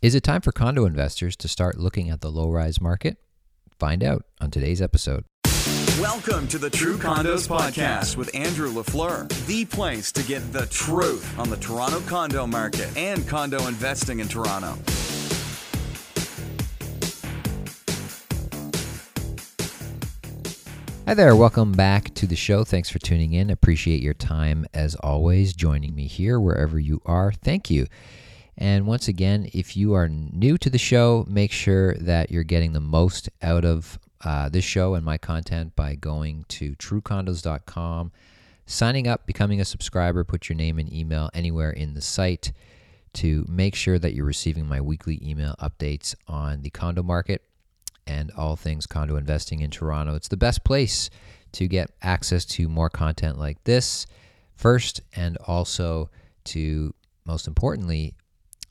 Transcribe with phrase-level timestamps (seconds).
[0.00, 3.16] Is it time for condo investors to start looking at the low rise market?
[3.80, 5.24] Find out on today's episode.
[6.00, 11.36] Welcome to the True Condos Podcast with Andrew LaFleur, the place to get the truth
[11.36, 14.78] on the Toronto condo market and condo investing in Toronto.
[21.08, 22.62] Hi there, welcome back to the show.
[22.62, 23.50] Thanks for tuning in.
[23.50, 27.32] Appreciate your time as always, joining me here wherever you are.
[27.32, 27.88] Thank you.
[28.60, 32.72] And once again, if you are new to the show, make sure that you're getting
[32.72, 38.10] the most out of uh, this show and my content by going to truecondos.com,
[38.66, 42.52] signing up, becoming a subscriber, put your name and email anywhere in the site
[43.12, 47.42] to make sure that you're receiving my weekly email updates on the condo market
[48.08, 50.16] and all things condo investing in Toronto.
[50.16, 51.10] It's the best place
[51.52, 54.04] to get access to more content like this
[54.56, 56.10] first, and also
[56.44, 56.92] to,
[57.24, 58.16] most importantly,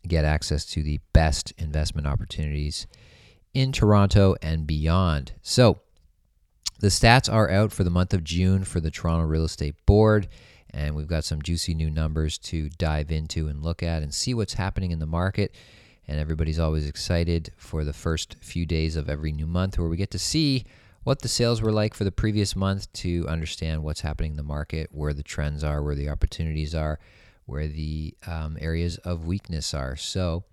[0.07, 2.88] get access to the best investment opportunities
[3.53, 5.33] in Toronto and beyond.
[5.41, 5.80] So,
[6.80, 10.27] the stats are out for the month of June for the Toronto Real Estate Board,
[10.69, 14.36] and we've got some juicy new numbers to dive into and look at and see
[14.36, 15.55] what's happening in the market
[16.08, 19.97] and everybody's always excited for the first few days of every new month where we
[19.97, 20.66] get to see
[21.03, 24.44] what the sales were like for the previous month to understand what's happening in the
[24.44, 26.99] market, where the trends are, where the opportunities are,
[27.48, 29.95] where the um, areas of weakness are.
[29.95, 30.44] So,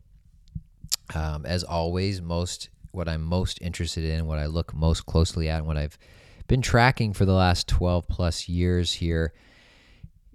[1.15, 5.59] um, as always, most what I'm most interested in, what I look most closely at,
[5.59, 5.99] and what I've
[6.47, 9.33] been tracking for the last 12 plus years here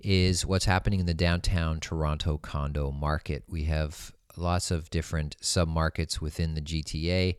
[0.01, 3.43] is what's happening in the downtown Toronto condo market.
[3.47, 7.37] We have lots of different submarkets within the GTA.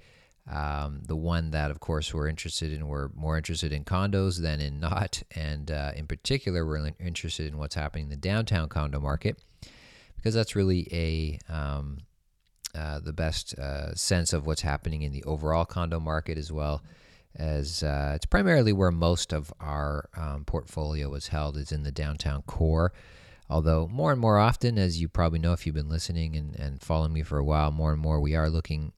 [0.51, 4.61] Um, the one that, of course, we're interested in, we're more interested in condos than
[4.61, 5.23] in not.
[5.35, 9.41] And uh, in particular, we're interested in what's happening in the downtown condo market
[10.17, 11.99] because that's really a um,
[12.75, 16.83] uh, the best uh, sense of what's happening in the overall condo market as well
[17.37, 21.93] as uh, it's primarily where most of our um, portfolio is held is in the
[21.93, 22.93] downtown core.
[23.49, 26.81] Although, more and more often, as you probably know if you've been listening and, and
[26.81, 28.93] following me for a while, more and more we are looking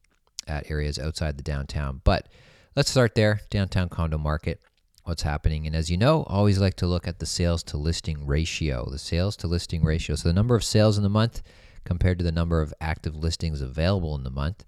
[0.47, 2.01] at areas outside the downtown.
[2.05, 2.29] But
[2.77, 4.61] let's start there downtown condo market,
[5.05, 5.67] what's happening.
[5.67, 8.99] And as you know, always like to look at the sales to listing ratio, the
[8.99, 10.17] sales to listing ratio.
[10.17, 11.43] So the number of sales in the month
[11.85, 14.65] compared to the number of active listings available in the month.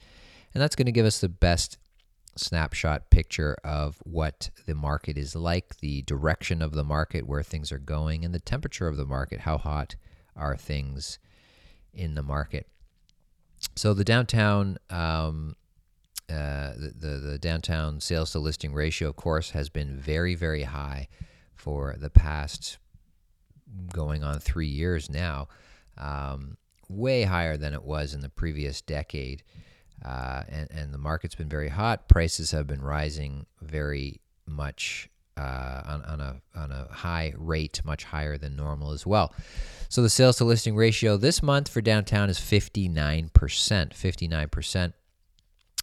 [0.53, 1.79] And that's going to give us the best
[2.37, 7.71] snapshot picture of what the market is like, the direction of the market, where things
[7.71, 9.41] are going, and the temperature of the market.
[9.41, 9.97] How hot
[10.37, 11.19] are things
[11.93, 12.67] in the market?
[13.77, 15.57] So the downtown, um,
[16.31, 20.65] uh, the, the, the downtown sales to listing ratio, of course, has been very very
[20.65, 21.09] high
[21.55, 22.79] for the past
[23.93, 25.49] going on three years now,
[25.99, 26.57] um,
[26.89, 29.43] way higher than it was in the previous decade
[30.05, 32.09] uh, and, and the market's been very hot.
[32.09, 38.05] Prices have been rising very much uh, on, on, a, on a high rate, much
[38.05, 39.35] higher than normal as well.
[39.89, 43.31] So the sales to listing ratio this month for downtown is 59%.
[43.31, 44.93] 59%.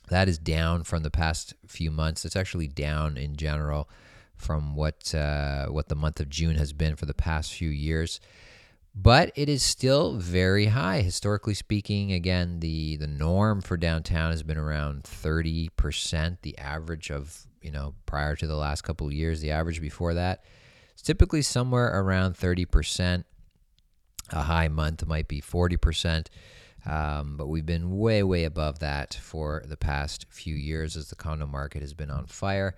[0.10, 2.26] That is down from the past few months.
[2.26, 3.90] It's actually down in general
[4.36, 8.20] from what uh, what the month of June has been for the past few years.
[8.94, 11.02] But it is still very high.
[11.02, 17.46] Historically speaking again the the norm for downtown has been around 30% the average of
[17.62, 19.40] you know prior to the last couple of years.
[19.40, 20.44] The average before that
[21.02, 23.24] it's typically somewhere around 30%
[24.30, 26.28] a high month might be 40%
[26.86, 31.16] um, but we've been way way above that for the past few years as the
[31.16, 32.76] condo market has been on fire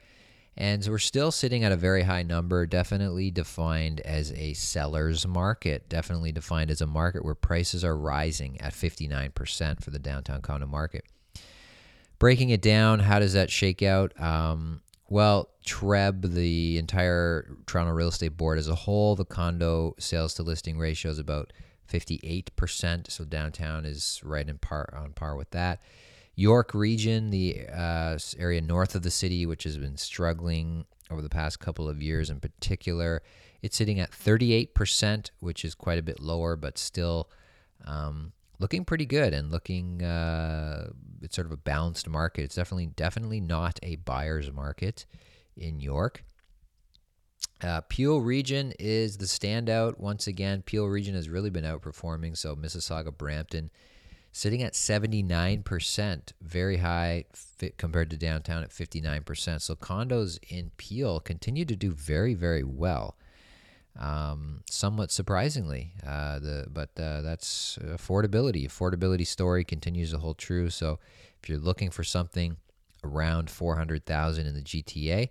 [0.56, 5.26] and so we're still sitting at a very high number, definitely defined as a seller's
[5.26, 10.42] market, definitely defined as a market where prices are rising at 59% for the downtown
[10.42, 11.06] condo market.
[12.20, 14.20] Breaking it down, how does that shake out?
[14.22, 20.36] Um, well, TREB, the entire Toronto Real Estate Board as a whole, the condo sales
[20.36, 21.52] to listing ratio is about
[21.92, 23.12] 58%.
[23.12, 25.82] So downtown is right in par on par with that.
[26.36, 31.30] York region, the uh, area north of the city, which has been struggling over the
[31.30, 33.22] past couple of years in particular,
[33.62, 37.30] it's sitting at 38%, which is quite a bit lower, but still
[37.86, 40.90] um, looking pretty good and looking uh,
[41.22, 42.44] it's sort of a balanced market.
[42.44, 45.06] It's definitely definitely not a buyer's market
[45.56, 46.24] in York.
[47.64, 50.62] Uh, Peel region is the standout once again.
[50.64, 52.38] Peel region has really been outperforming.
[52.38, 53.72] So Mississauga, Brampton
[54.34, 57.26] sitting at 79%, very high
[57.78, 59.62] compared to downtown at 59%.
[59.62, 63.16] So condos in Peel continue to do very, very well.
[64.00, 65.94] um, somewhat surprisingly.
[66.06, 68.68] Uh, the but uh, that's affordability.
[68.68, 70.70] Affordability story continues to hold true.
[70.70, 71.00] So
[71.42, 72.58] if you're looking for something
[73.04, 75.30] around four hundred thousand in the GTA,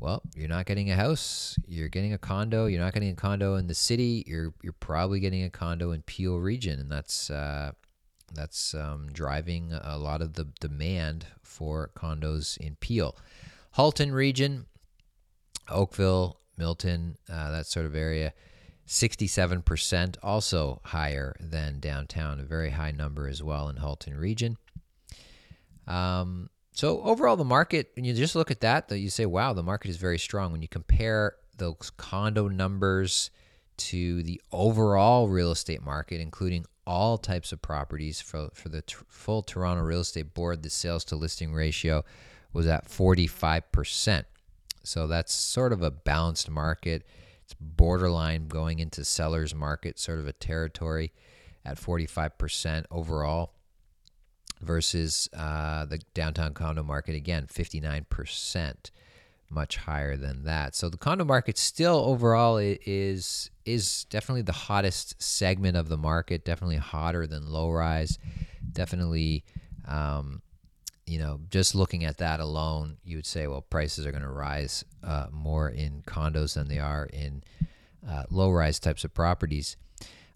[0.00, 1.56] well, you're not getting a house.
[1.66, 2.66] You're getting a condo.
[2.66, 4.24] You're not getting a condo in the city.
[4.26, 7.72] You're you're probably getting a condo in Peel region, and that's uh,
[8.32, 13.16] that's um, driving a lot of the demand for condos in Peel.
[13.72, 14.66] Halton region,
[15.68, 18.32] Oakville, Milton, uh, that sort of area,
[18.86, 24.56] 67%, also higher than downtown, a very high number as well in Halton region.
[25.86, 29.52] Um, so overall, the market, when you just look at that, that you say, wow,
[29.52, 30.52] the market is very strong.
[30.52, 33.32] When you compare those condo numbers
[33.78, 38.94] to the overall real estate market, including all types of properties for, for the t-
[39.08, 42.04] full Toronto Real Estate Board, the sales to listing ratio
[42.52, 44.22] was at 45%.
[44.84, 47.04] So that's sort of a balanced market.
[47.42, 51.10] It's borderline going into seller's market, sort of a territory
[51.64, 53.54] at 45% overall
[54.60, 58.90] versus uh, the downtown condo market, again, 59%,
[59.50, 60.74] much higher than that.
[60.74, 66.44] So the condo market still overall is is definitely the hottest segment of the market,
[66.44, 68.18] definitely hotter than low rise,
[68.72, 69.44] definitely
[69.86, 70.42] um,
[71.08, 74.28] you know, just looking at that alone, you would say, well, prices are going to
[74.28, 77.42] rise uh, more in condos than they are in
[78.06, 79.76] uh, low rise types of properties.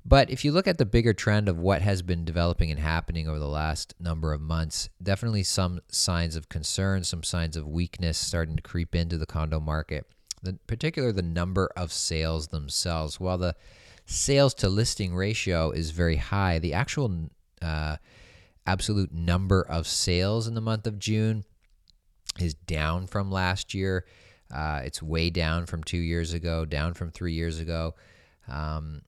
[0.04, 3.28] But if you look at the bigger trend of what has been developing and happening
[3.28, 8.19] over the last number of months, definitely some signs of concern, some signs of weakness
[8.19, 10.06] starting to creep into the condo market.
[10.44, 13.20] In particular, the number of sales themselves.
[13.20, 13.54] While the
[14.04, 17.99] sales to listing ratio is very high, the actual uh,
[18.66, 21.44] absolute number of sales in the month of June
[22.40, 24.04] is down from last year.
[24.52, 27.94] Uh, it's way down from two years ago, down from three years ago.
[28.49, 29.02] Um,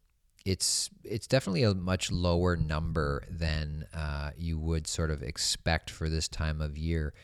[0.45, 6.09] it's it's definitely a much lower number than uh, you would sort of expect for
[6.09, 7.15] this time of year.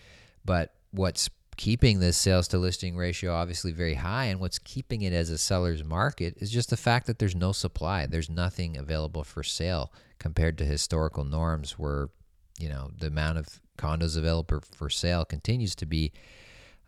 [0.45, 5.13] But what's keeping this sales to listing ratio obviously very high and what's keeping it
[5.13, 8.07] as a seller's market is just the fact that there's no supply.
[8.07, 12.09] There's nothing available for sale compared to historical norms where
[12.59, 16.13] you know the amount of condos available for sale continues to be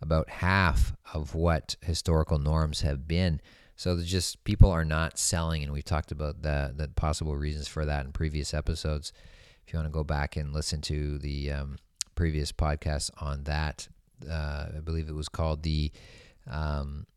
[0.00, 3.40] about half of what historical norms have been.
[3.82, 7.84] So just people are not selling, and we've talked about the the possible reasons for
[7.84, 9.12] that in previous episodes.
[9.66, 11.78] If you want to go back and listen to the um,
[12.14, 13.88] previous podcast on that,
[14.30, 15.90] uh, I believe it was called the
[16.48, 17.08] um,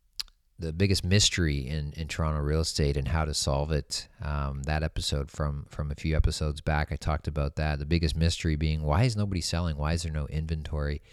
[0.57, 4.07] the biggest mystery in, in Toronto real estate and how to solve it.
[4.23, 7.77] Um, that episode from from a few episodes back, I talked about that.
[7.77, 9.77] The biggest mystery being why is nobody selling?
[9.77, 11.03] Why is there no inventory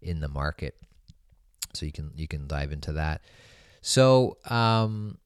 [0.00, 0.76] in the market?
[1.74, 3.22] So you can you can dive into that.
[3.82, 5.18] So um,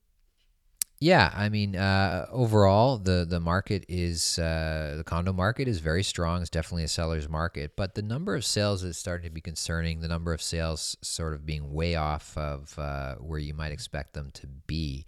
[0.99, 6.03] yeah, I mean, uh, overall, the the market is uh, the condo market is very
[6.03, 6.41] strong.
[6.41, 10.01] It's definitely a seller's market, but the number of sales is starting to be concerning.
[10.01, 14.15] The number of sales sort of being way off of uh, where you might expect
[14.15, 15.05] them to be.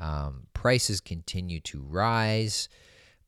[0.00, 2.68] Um, prices continue to rise,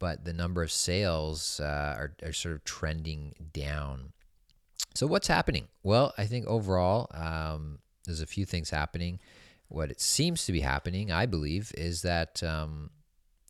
[0.00, 4.12] but the number of sales uh, are, are sort of trending down.
[4.94, 5.68] So what's happening?
[5.84, 9.20] Well, I think overall, um, there's a few things happening
[9.70, 12.90] what it seems to be happening, I believe, is that um,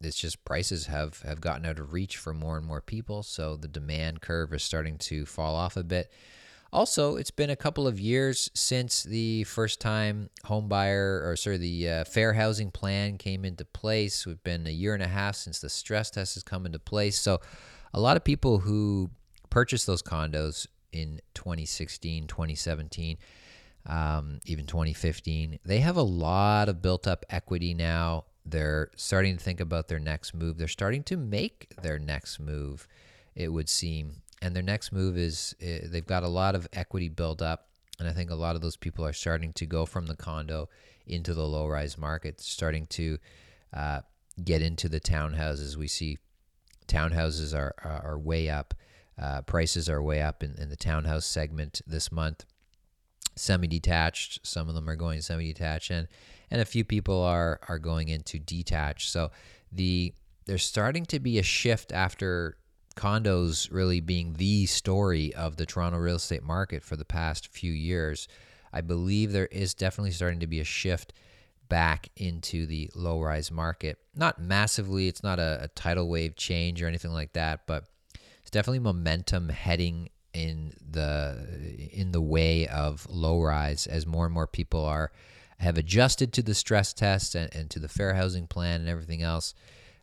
[0.02, 3.22] it's just prices have, have gotten out of reach for more and more people.
[3.22, 6.12] So the demand curve is starting to fall off a bit.
[6.73, 11.56] Also, it's been a couple of years since the first time home buyer or sorry,
[11.56, 14.26] the uh, fair housing plan came into place.
[14.26, 17.18] We've been a year and a half since the stress test has come into place.
[17.18, 17.40] So
[17.95, 19.11] a lot of people who
[19.49, 23.16] purchased those condos in 2016, 2017
[23.87, 25.58] um, even 2015.
[25.64, 28.25] They have a lot of built up equity now.
[28.44, 30.58] They're starting to think about their next move.
[30.58, 32.87] They're starting to make their next move,
[33.34, 34.22] it would seem.
[34.42, 37.68] And their next move is uh, they've got a lot of equity built up.
[37.99, 40.70] And I think a lot of those people are starting to go from the condo
[41.06, 43.18] into the low rise market, starting to
[43.75, 44.00] uh,
[44.42, 45.76] get into the townhouses.
[45.76, 46.18] We see
[46.88, 48.75] townhouses are, are, are way up.
[49.20, 52.46] Uh, prices are way up in, in the townhouse segment this month
[53.40, 54.47] semi-detached.
[54.47, 56.09] Some of them are going semi-detached, and
[56.50, 59.11] and a few people are are going into detached.
[59.11, 59.30] So
[59.73, 60.14] the
[60.47, 62.56] there's starting to be a shift after
[62.97, 67.73] condos really being the story of the Toronto real estate market for the past few
[67.73, 68.28] years.
[68.73, 71.12] I believe there is definitely starting to be a shift
[71.68, 73.99] back into the low rise market.
[74.14, 77.85] Not massively, it's not a, a tidal wave change or anything like that, but
[78.40, 81.37] it's definitely momentum heading in the
[81.92, 85.10] in the way of low rise as more and more people are
[85.60, 89.22] have adjusted to the stress test and, and to the fair housing plan and everything
[89.22, 89.54] else.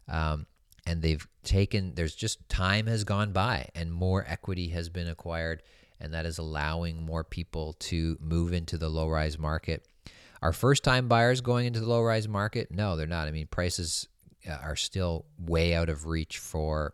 [0.08, 0.46] Um,
[0.86, 5.64] and they've taken, there's just time has gone by and more equity has been acquired.
[6.00, 9.84] And that is allowing more people to move into the low rise market.
[10.44, 12.72] Are first time buyers going into the low rise market?
[12.72, 13.28] No, they're not.
[13.28, 14.08] I mean, prices
[14.48, 16.94] uh, are still way out of reach for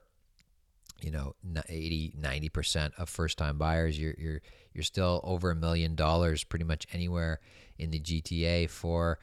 [1.03, 1.36] you know
[1.67, 4.41] 80 90% of first time buyers you're you're
[4.74, 7.39] you're still over a million dollars pretty much anywhere
[7.77, 9.19] in the GTA for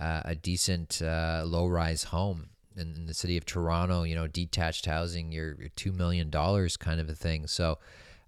[0.00, 2.48] uh, a decent uh, low rise home.
[2.76, 6.76] In, in, the city of Toronto you know detached housing you're, you're 2 million dollars
[6.76, 7.46] kind of a thing.
[7.46, 7.78] So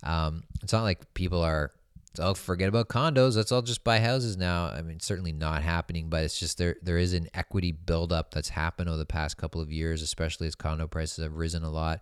[0.03, 1.73] um, it's not like people are
[2.19, 4.67] oh forget about condos let's all just buy houses now.
[4.67, 8.51] I mean certainly not happening but it's just there there is an equity buildup that's
[8.51, 12.01] happened over the past couple of years especially as condo prices have risen a lot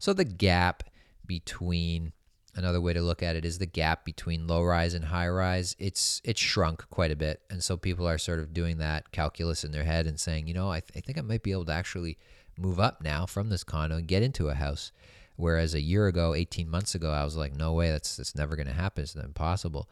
[0.00, 0.82] so the gap
[1.26, 2.12] between
[2.56, 5.76] another way to look at it is the gap between low rise and high rise.
[5.78, 7.42] It's it's shrunk quite a bit.
[7.50, 10.54] And so people are sort of doing that calculus in their head and saying you
[10.54, 12.18] know i, th- I think i might be able to actually
[12.58, 14.90] move up now from this condo and get into a house.
[15.36, 18.56] Whereas a year ago 18 months ago i was like no way that's that's never
[18.56, 19.02] going to happen.
[19.02, 19.86] It's impossible.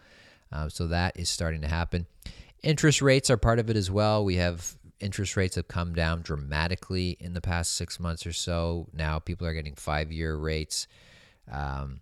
[0.51, 2.07] Uh, so that is starting to happen.
[2.63, 4.25] Interest rates are part of it as well.
[4.25, 8.89] We have interest rates have come down dramatically in the past six months or so.
[8.93, 10.87] Now people are getting five year rates,
[11.51, 12.01] um,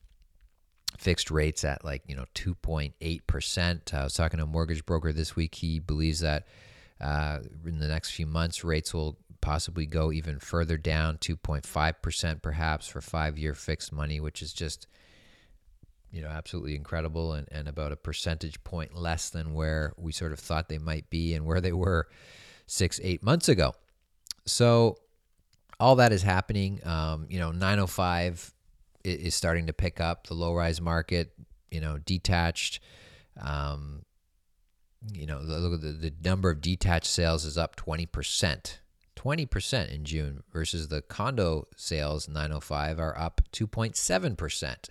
[0.99, 3.95] fixed rates at like, you know, 2.8%.
[3.95, 5.55] I was talking to a mortgage broker this week.
[5.57, 6.47] He believes that
[7.01, 12.89] uh, in the next few months, rates will possibly go even further down, 2.5% perhaps
[12.89, 14.87] for five year fixed money, which is just
[16.13, 20.33] you know absolutely incredible and, and about a percentage point less than where we sort
[20.33, 22.09] of thought they might be and where they were
[22.67, 23.75] six, eight months ago.
[24.45, 24.99] So
[25.79, 26.81] all that is happening.
[26.85, 28.55] Um, you know, 905
[29.05, 31.33] is starting to pick up the low rise market,
[31.71, 32.81] you know, detached.
[33.41, 34.03] Um,
[35.13, 38.79] you know, look at the, the number of detached sales is up 20%.
[39.17, 44.89] 20% in June versus the condo sales 905 are up 2.7%.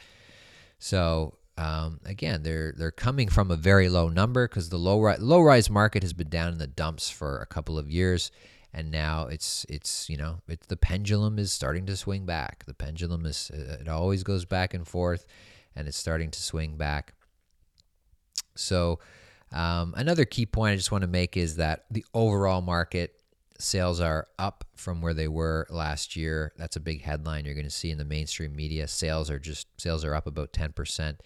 [0.80, 5.18] So um, again, they're they're coming from a very low number because the low ri-
[5.18, 8.30] low rise market has been down in the dumps for a couple of years,
[8.74, 12.66] and now it's it's you know it's the pendulum is starting to swing back.
[12.66, 15.26] The pendulum is uh, it always goes back and forth,
[15.76, 17.14] and it's starting to swing back.
[18.56, 19.00] So
[19.54, 23.14] um, another key point I just want to make is that the overall market
[23.60, 26.52] sales are up from where they were last year.
[26.58, 28.88] That's a big headline you're going to see in the mainstream media.
[28.88, 31.18] Sales are just sales are up about 10%.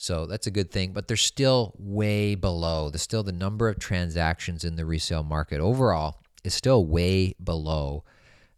[0.00, 2.88] So that's a good thing, but they're still way below.
[2.88, 8.04] The still the number of transactions in the resale market overall is still way below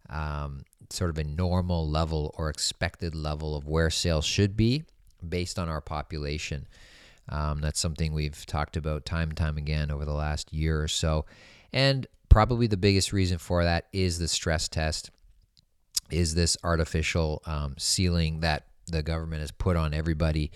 [0.07, 4.83] um, sort of a normal level or expected level of where sales should be
[5.27, 6.67] based on our population.
[7.27, 10.87] Um, that's something we've talked about time and time again over the last year or
[10.87, 11.25] so.
[11.73, 15.09] And probably the biggest reason for that is the stress test,
[16.11, 20.51] is this artificial um, ceiling that the government has put on everybody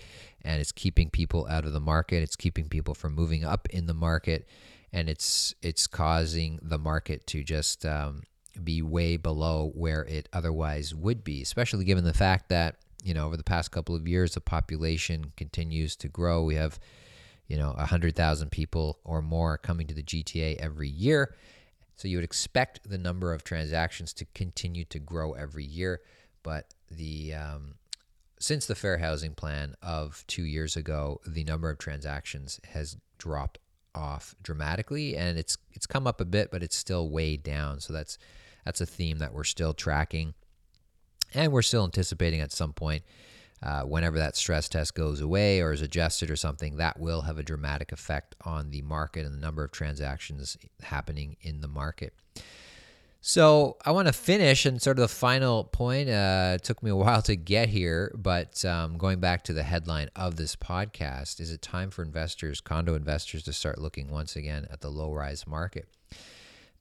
[0.46, 2.22] and it's keeping people out of the market.
[2.22, 4.48] It's keeping people from moving up in the market,
[4.92, 8.22] and it's it's causing the market to just um,
[8.62, 11.42] be way below where it otherwise would be.
[11.42, 15.32] Especially given the fact that you know over the past couple of years the population
[15.36, 16.44] continues to grow.
[16.44, 16.78] We have
[17.48, 21.34] you know hundred thousand people or more coming to the GTA every year.
[21.96, 26.02] So you would expect the number of transactions to continue to grow every year,
[26.42, 27.74] but the um,
[28.38, 33.58] since the fair housing plan of two years ago, the number of transactions has dropped
[33.94, 37.80] off dramatically, and it's it's come up a bit, but it's still way down.
[37.80, 38.18] So that's
[38.64, 40.34] that's a theme that we're still tracking,
[41.34, 43.04] and we're still anticipating at some point,
[43.62, 47.38] uh, whenever that stress test goes away or is adjusted or something, that will have
[47.38, 52.12] a dramatic effect on the market and the number of transactions happening in the market.
[53.20, 56.08] So I want to finish and sort of the final point.
[56.08, 59.64] Uh, it took me a while to get here, but um, going back to the
[59.64, 64.36] headline of this podcast, is it time for investors, condo investors, to start looking once
[64.36, 65.88] again at the low rise market?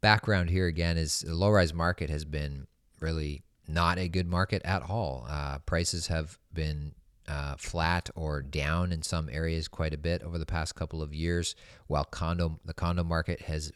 [0.02, 2.68] Background here again is the low rise market has been
[3.00, 5.26] really not a good market at all.
[5.28, 6.94] Uh, prices have been
[7.28, 11.14] uh, flat or down in some areas quite a bit over the past couple of
[11.14, 11.56] years,
[11.88, 13.72] while condo the condo market has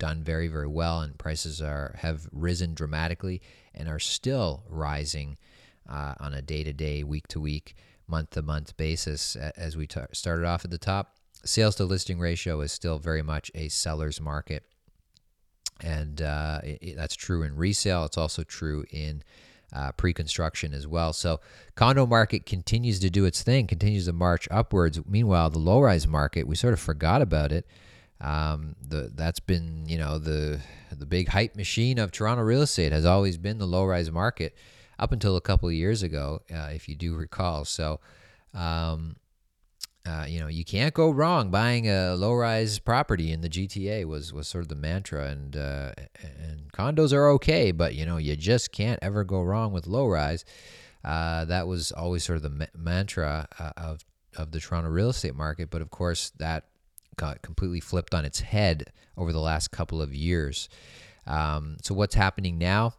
[0.00, 3.40] done very very well and prices are have risen dramatically
[3.72, 5.36] and are still rising
[5.88, 7.74] uh, on a day to day, week to week,
[8.06, 9.36] month to month basis.
[9.36, 13.22] As we t- started off at the top, sales to listing ratio is still very
[13.22, 14.64] much a seller's market,
[15.80, 18.04] and uh, it, that's true in resale.
[18.04, 19.22] It's also true in
[19.72, 21.12] uh, pre-construction as well.
[21.12, 21.40] So
[21.76, 25.00] condo market continues to do its thing, continues to march upwards.
[25.06, 27.66] Meanwhile, the low-rise market, we sort of forgot about it
[28.20, 30.60] Um, the that's been you know the
[30.92, 34.54] the big hype machine of Toronto real estate has always been the low rise market
[35.00, 37.64] up until a couple of years ago, uh, if you do recall.
[37.64, 38.00] So,
[38.52, 39.16] um,
[40.06, 44.32] uh, you know, you can't go wrong buying a low-rise property in the GTA was
[44.32, 48.36] was sort of the mantra, and uh, and condos are okay, but you know, you
[48.36, 50.44] just can't ever go wrong with low-rise.
[51.04, 54.04] Uh, that was always sort of the ma- mantra uh, of
[54.36, 56.64] of the Toronto real estate market, but of course that
[57.20, 60.70] got completely flipped on its head over the last couple of years.
[61.26, 62.94] Um, so what's happening now?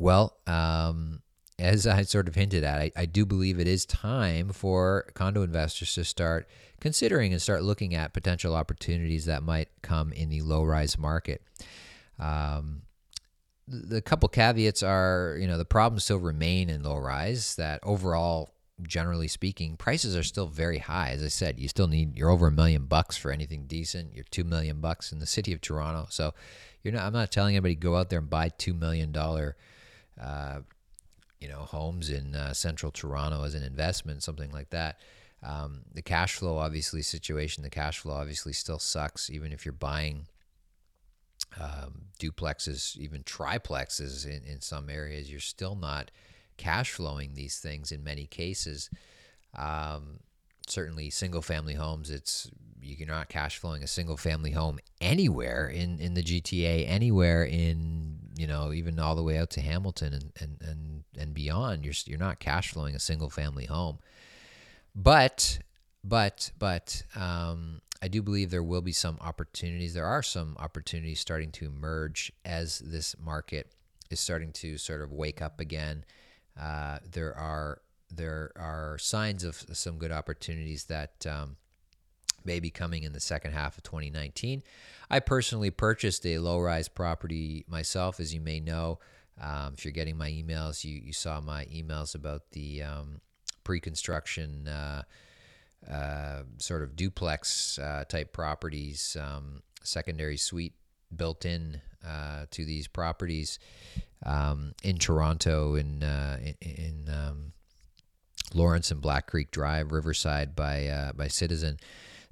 [0.00, 1.20] Well, um,
[1.58, 5.42] as I sort of hinted at, I, I, do believe it is time for condo
[5.42, 6.48] investors to start
[6.80, 11.42] considering and start looking at potential opportunities that might come in the low rise market.
[12.18, 12.82] Um,
[13.68, 18.50] the, couple caveats are, you know, the problems still remain in low rise, that overall,
[18.82, 21.10] generally speaking, prices are still very high.
[21.10, 24.14] As I said, you still need, you're over a million bucks for anything decent.
[24.14, 26.06] You're two million bucks in the city of Toronto.
[26.10, 26.34] So
[26.82, 29.16] you're not, I'm not telling anybody go out there and buy $2 million
[30.20, 30.60] uh,
[31.40, 35.00] you know homes in uh, central Toronto as an investment, something like that.
[35.42, 39.72] Um, the cash flow obviously situation, the cash flow obviously still sucks, even if you're
[39.72, 40.26] buying
[41.60, 46.10] um, duplexes, even triplexes in, in some areas, you're still not
[46.56, 48.90] cash flowing these things in many cases.
[49.54, 50.20] Um,
[50.68, 55.98] certainly, single family homes, it's you're not cash flowing a single family home anywhere in,
[55.98, 60.32] in the GTA, anywhere in you know, even all the way out to Hamilton and
[60.40, 61.84] and and, and beyond.
[61.84, 63.98] You're you're not cash flowing a single family home,
[64.94, 65.58] but
[66.04, 69.94] but but um, I do believe there will be some opportunities.
[69.94, 73.72] There are some opportunities starting to emerge as this market
[74.10, 76.04] is starting to sort of wake up again.
[76.60, 81.56] Uh, there are there are signs of some good opportunities that um,
[82.44, 84.62] may be coming in the second half of 2019.
[85.10, 89.00] I personally purchased a low rise property myself, as you may know.
[89.40, 93.20] Um, if you're getting my emails, you, you saw my emails about the um,
[93.64, 95.02] pre construction uh,
[95.90, 100.74] uh, sort of duplex uh, type properties, um, secondary suite
[101.14, 103.58] built in uh, to these properties
[104.24, 107.52] um, in Toronto, in, uh, in, um,
[108.54, 111.78] Lawrence and Black Creek Drive, Riverside by, uh, by Citizen.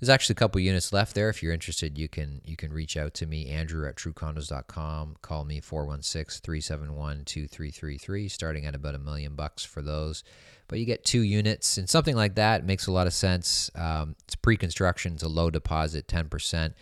[0.05, 1.31] There's actually a couple units left there.
[1.31, 5.17] If you're interested, you can you can reach out to me, Andrew at truecondos.com.
[5.23, 10.23] Call me 416-371-2333, starting at about a million bucks for those.
[10.69, 13.71] But you get two units and something like that makes a lot of sense.
[13.75, 16.75] Um, it's pre-construction, it's a low deposit, 10%.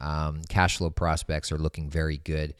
[0.00, 2.54] Um, cash flow prospects are looking very good.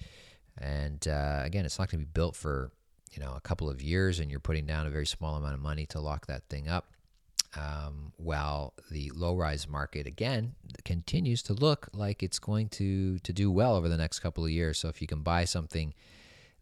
[0.59, 2.71] And uh, again, it's not going to be built for
[3.13, 5.61] you know a couple of years, and you're putting down a very small amount of
[5.61, 6.93] money to lock that thing up
[7.57, 13.33] um, while the low rise market again continues to look like it's going to to
[13.33, 14.79] do well over the next couple of years.
[14.79, 15.95] So if you can buy something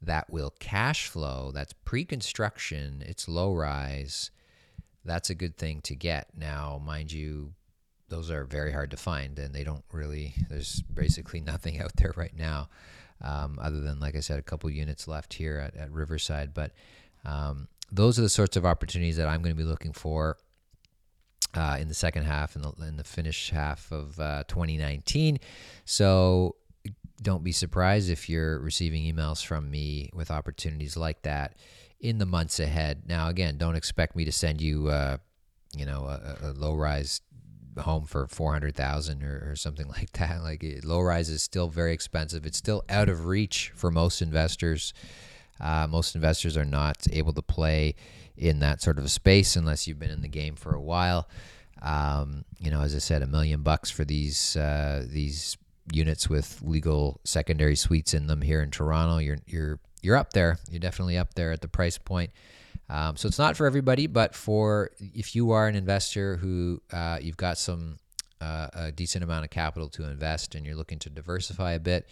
[0.01, 4.31] that will cash flow, that's pre-construction, it's low rise,
[5.05, 6.29] that's a good thing to get.
[6.37, 7.53] Now, mind you,
[8.09, 10.35] those are very hard to find, and they don't really.
[10.49, 12.69] There's basically nothing out there right now,
[13.23, 16.73] um, other than like I said, a couple units left here at, at Riverside, but.
[17.25, 20.37] Um, those are the sorts of opportunities that I'm going to be looking for
[21.55, 25.39] uh, in the second half and the, in the finish half of uh, 2019.
[25.85, 26.57] So
[27.23, 31.57] don't be surprised if you're receiving emails from me with opportunities like that
[32.01, 33.03] in the months ahead.
[33.07, 35.17] Now, again, don't expect me to send you, uh,
[35.77, 37.21] you know, a, a low rise
[37.81, 40.43] home for 400,000 or, or something like that.
[40.43, 42.47] Like low rise is still very expensive.
[42.47, 44.93] It's still out of reach for most investors.
[45.61, 47.95] Uh, most investors are not able to play
[48.37, 51.29] in that sort of a space unless you've been in the game for a while.
[51.83, 55.57] Um, you know, as I said, a million bucks for these uh, these
[55.93, 59.19] units with legal secondary suites in them here in Toronto.
[59.19, 60.59] You're you're you're up there.
[60.71, 62.31] You're definitely up there at the price point.
[62.91, 67.19] Um, so it's not for everybody, but for if you are an investor who uh,
[67.21, 67.99] you've got some
[68.41, 72.09] uh, a decent amount of capital to invest and you're looking to diversify a bit,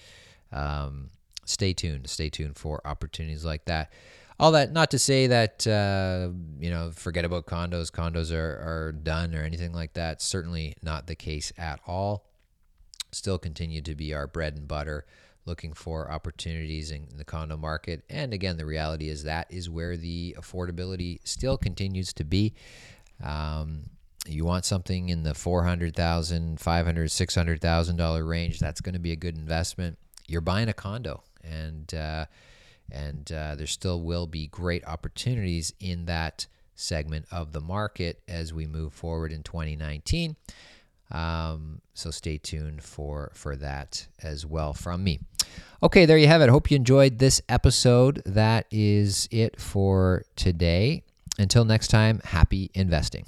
[0.52, 1.10] um,
[1.44, 2.08] stay tuned.
[2.10, 3.90] Stay tuned for opportunities like that
[4.38, 8.92] all that not to say that uh, you know forget about condos condos are, are
[8.92, 12.26] done or anything like that certainly not the case at all
[13.12, 15.06] still continue to be our bread and butter
[15.46, 19.96] looking for opportunities in the condo market and again the reality is that is where
[19.96, 22.54] the affordability still continues to be
[23.22, 23.84] um,
[24.28, 29.36] you want something in the $400,000, $500,000, $600,000 range, that's going to be a good
[29.36, 29.98] investment.
[30.26, 31.22] You're buying a condo.
[31.44, 32.26] And uh,
[32.90, 38.52] and uh, there still will be great opportunities in that segment of the market as
[38.52, 40.36] we move forward in 2019.
[41.10, 45.20] Um, so stay tuned for for that as well from me.
[45.82, 46.48] Okay, there you have it.
[46.48, 48.22] Hope you enjoyed this episode.
[48.24, 51.04] That is it for today.
[51.38, 53.26] Until next time, happy investing.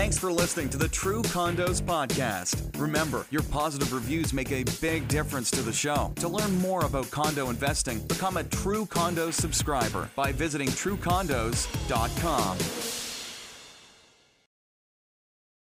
[0.00, 2.80] Thanks for listening to the True Condos Podcast.
[2.80, 6.12] Remember, your positive reviews make a big difference to the show.
[6.16, 12.99] To learn more about condo investing, become a True Condos subscriber by visiting truecondos.com.